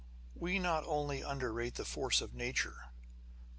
We 0.33 0.57
not 0.57 0.83
only 0.87 1.21
underrate 1.21 1.75
the 1.75 1.85
force 1.85 2.21
of 2.21 2.33
nature, 2.33 2.85
and 2.85 2.89
m? 2.89 2.89